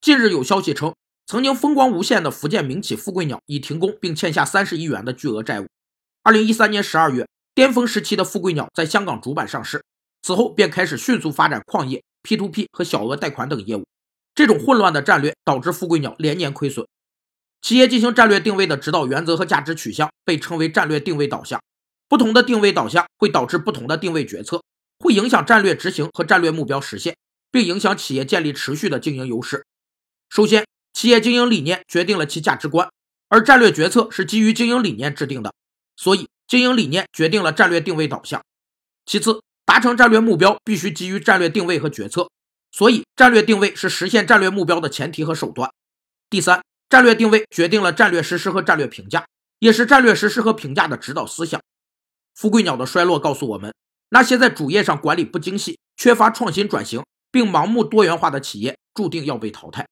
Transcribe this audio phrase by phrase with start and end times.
[0.00, 0.94] 近日有消息称，
[1.26, 5.66] 曾经风光无限的福建民企富贵鸟已停工，并欠下三十亿元的巨额债务。
[6.22, 9.84] 二零一三年十二月，巅峰时期的富贵鸟在香港主板上市，
[10.22, 13.84] 此后便开始迅速发展矿业、P2P 和小额贷款等业务。
[14.34, 16.86] 这种混乱的战略导致富贵鸟连年亏损。
[17.60, 21.60] 企业进行战略定位的指导原则和价值取向被称为战略定位导向。
[22.08, 24.62] 不同的定位导向会导致不同的定位决策，
[24.98, 27.14] 会影响战略执行和战略目标实现，
[27.52, 29.66] 并影响企业建立持续的经营优势。
[30.30, 32.88] 首先，企业经营理念决定了其价值观，
[33.28, 35.52] 而战略决策是基于经营理念制定的，
[35.96, 38.40] 所以经营理念决定了战略定位导向。
[39.04, 42.30] 其次，达成战略目标必须基于战略定位和决策，
[42.70, 45.68] 所以战略定位是实现战略目标的前提和手段。
[46.30, 49.26] 第三，战略定位决定了战略实施和战略评价，
[49.58, 51.60] 也是战略实施和评价的指导思想。
[52.36, 53.74] 富贵鸟的衰落告诉我们，
[54.10, 59.88] 那些在主业上管理不精细、缺乏创新转型，并盲目多元化的企业，注定要被淘汰。